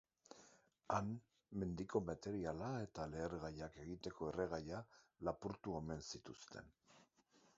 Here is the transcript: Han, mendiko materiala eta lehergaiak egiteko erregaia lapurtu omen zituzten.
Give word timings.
Han, 0.93 1.09
mendiko 1.63 2.01
materiala 2.05 2.69
eta 2.87 3.05
lehergaiak 3.11 3.77
egiteko 3.83 4.29
erregaia 4.31 4.79
lapurtu 5.29 5.77
omen 5.81 6.03
zituzten. 6.09 6.73